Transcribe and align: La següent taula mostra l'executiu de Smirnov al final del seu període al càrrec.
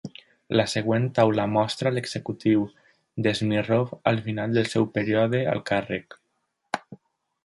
La 0.59 0.63
següent 0.71 1.03
taula 1.17 1.43
mostra 1.57 1.91
l'executiu 1.97 2.63
de 3.27 3.33
Smirnov 3.39 3.93
al 4.13 4.23
final 4.29 4.57
del 4.59 4.71
seu 4.75 4.89
període 4.99 5.43
al 5.53 5.63
càrrec. 5.73 6.17